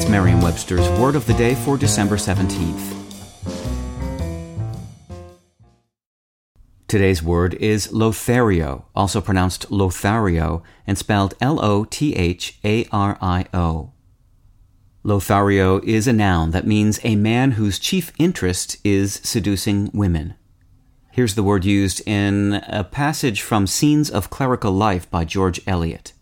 [0.00, 2.94] It's Merriam Webster's Word of the Day for December 17th.
[6.88, 13.18] Today's word is Lothario, also pronounced Lothario and spelled L O T H A R
[13.20, 13.92] I O.
[15.02, 20.32] Lothario is a noun that means a man whose chief interest is seducing women.
[21.12, 26.14] Here's the word used in a passage from Scenes of Clerical Life by George Eliot.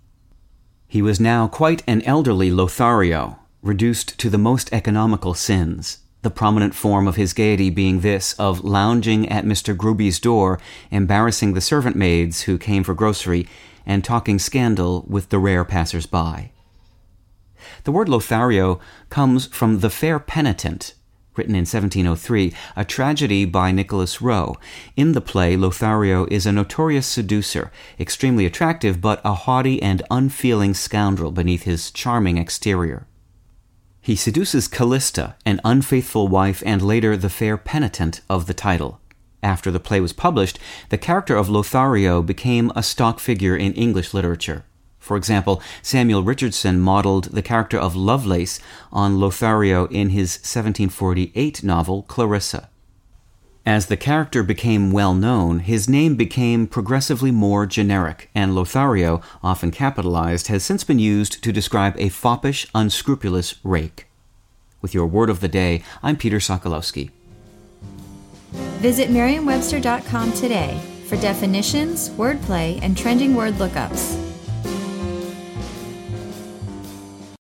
[0.89, 6.75] He was now quite an elderly Lothario, reduced to the most economical sins the prominent
[6.75, 9.77] form of his gaiety being this of lounging at Mr.
[9.77, 10.59] Gruby's door,
[10.91, 13.47] embarrassing the servant maids who came for grocery,
[13.87, 16.51] and talking scandal with the rare passers by.
[17.85, 20.95] The word Lothario comes from The Fair Penitent,
[21.37, 24.57] written in 1703, a tragedy by Nicholas Rowe.
[24.97, 30.75] In the play, Lothario is a notorious seducer, extremely attractive, but a haughty and unfeeling
[30.75, 33.07] scoundrel beneath his charming exterior.
[34.09, 39.03] He seduces Calista, an unfaithful wife and later the fair penitent of the title.
[39.43, 44.15] After the play was published, the character of Lothario became a stock figure in English
[44.15, 44.65] literature.
[44.99, 52.05] For example, Samuel Richardson modeled the character of Lovelace on Lothario in his 1748 novel
[52.05, 52.71] Clarissa.
[53.69, 59.71] As the character became well known, his name became progressively more generic, and Lothario, often
[59.71, 64.07] capitalized, has since been used to describe a foppish, unscrupulous rake.
[64.81, 67.11] With your word of the day, I'm Peter Sokolowski.
[68.81, 74.28] Visit Merriam-Webster.com today for definitions, wordplay, and trending word lookups.